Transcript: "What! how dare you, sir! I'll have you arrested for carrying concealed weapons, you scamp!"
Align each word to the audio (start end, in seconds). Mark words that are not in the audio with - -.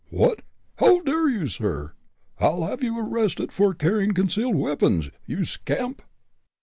"What! 0.09 0.41
how 0.77 1.01
dare 1.01 1.29
you, 1.29 1.45
sir! 1.45 1.93
I'll 2.39 2.65
have 2.65 2.81
you 2.81 2.97
arrested 2.99 3.51
for 3.51 3.75
carrying 3.75 4.15
concealed 4.15 4.55
weapons, 4.55 5.11
you 5.27 5.43
scamp!" 5.45 6.01